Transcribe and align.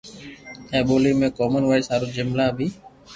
اي 0.73 0.79
بوني 0.87 1.11
۾ 1.25 1.29
ڪومن 1.39 1.63
وائس 1.69 1.85
ھارون 1.91 2.11
جملا 2.17 2.47
بي 2.57 2.67